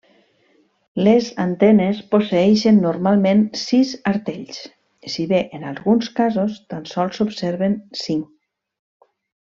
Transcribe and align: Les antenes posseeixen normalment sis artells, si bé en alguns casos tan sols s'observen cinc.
Les 1.07 1.27
antenes 1.43 1.99
posseeixen 2.15 2.79
normalment 2.87 3.43
sis 3.65 3.93
artells, 4.13 4.63
si 5.17 5.27
bé 5.35 5.43
en 5.59 5.69
alguns 5.75 6.11
casos 6.23 6.59
tan 6.73 6.91
sols 6.95 7.21
s'observen 7.23 7.81
cinc. 8.07 8.29